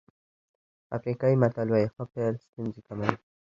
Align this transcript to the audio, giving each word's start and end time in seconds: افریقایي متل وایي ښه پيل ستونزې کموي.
افریقایي 0.97 1.35
متل 1.41 1.67
وایي 1.69 1.87
ښه 1.93 2.03
پيل 2.13 2.33
ستونزې 2.45 2.81
کموي. 2.87 3.13